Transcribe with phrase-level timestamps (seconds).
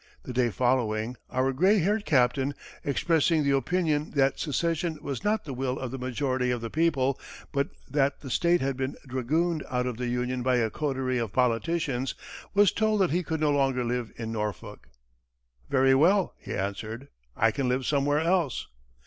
[0.23, 5.53] The day following, our gray haired captain, expressing the opinion that secession was not the
[5.53, 7.19] will of the majority of the people,
[7.51, 11.31] but that the state had been dragooned out of the Union by a coterie of
[11.33, 12.15] politicians,
[12.55, 14.89] was told that he could no longer live in Norfolk.
[15.69, 18.69] "Very well," he answered, "I can live somewhere else."